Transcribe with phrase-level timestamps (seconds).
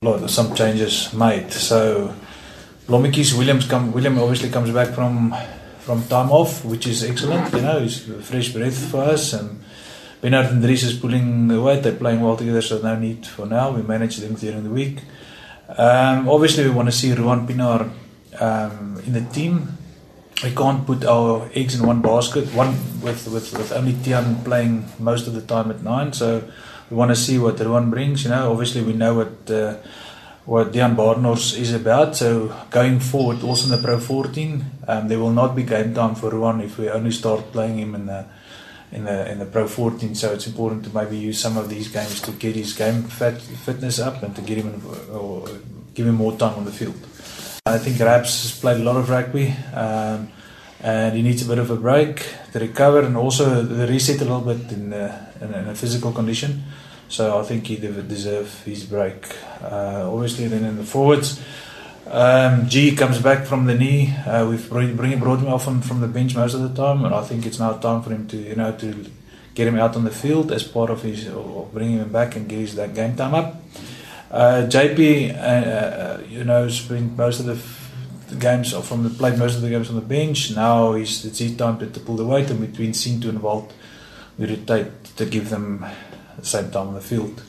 [0.00, 1.50] lot some changes made.
[1.50, 2.14] So
[2.86, 5.34] Blommetjies Williams come William obviously comes back from
[5.80, 7.52] from time off, which is excellent.
[7.52, 9.58] You know, he's fresh breath for us and
[10.20, 11.82] Bernard and Dries is pulling weight.
[11.82, 13.72] They're playing well together, so no need for now.
[13.72, 15.00] We manage them during the week.
[15.76, 17.90] Um, obviously, we want to see Ruan Pinar
[18.38, 19.66] um, in the team.
[20.44, 22.54] We can't put our eggs in one basket.
[22.54, 22.70] One
[23.02, 26.44] with with with only Tian playing most of the time at nine, so
[26.90, 28.24] we want to see what Ruan brings.
[28.24, 29.50] You know, obviously we know what.
[29.50, 29.76] Uh,
[30.48, 32.16] what Dian Barnors is about.
[32.16, 36.14] So going forward, also in the Pro 14, um, there will not be game time
[36.14, 38.24] for Ruan if we only start playing him in the
[38.90, 40.14] in the in the Pro 14.
[40.14, 43.42] So it's important to maybe use some of these games to get his game fit,
[43.42, 45.46] fitness up and to get him in, or
[45.92, 46.96] give him more time on the field.
[47.66, 49.54] I think Raps has played a lot of rugby.
[49.74, 50.32] Um,
[50.82, 54.24] and he needs a bit of a break to recover and also the reset a
[54.24, 56.62] little bit in, uh, in, in a physical condition.
[57.08, 59.34] So I think he deserve his break.
[59.62, 61.40] Uh, obviously, then in the forwards,
[62.06, 64.14] um, G comes back from the knee.
[64.26, 67.04] Uh, we've bring, bring, brought him off from, from the bench most of the time,
[67.04, 69.06] and I think it's now time for him to you know to
[69.54, 72.48] get him out on the field as part of his or bringing him back and
[72.48, 73.56] get his that game time up.
[74.30, 77.56] Uh, JP, uh, uh, you know, spent most of the,
[78.36, 80.54] games from the played most of the games on the bench.
[80.54, 83.72] Now he's it's his time to, to pull the weight, and between Sintu and Walt,
[84.38, 85.84] we rotate to give them
[86.38, 87.42] the same time on the field.